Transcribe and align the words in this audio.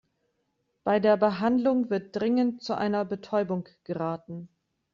Bei 0.83 0.99
der 0.99 1.15
Behandlung 1.15 1.91
wird 1.91 2.15
dringend 2.19 2.63
zu 2.63 2.73
einer 2.73 3.05
Betäubung 3.05 3.67
geraten. 3.83 4.49